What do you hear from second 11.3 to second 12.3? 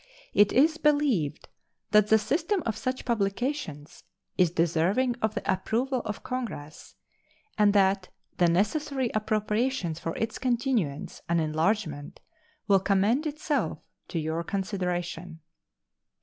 enlargement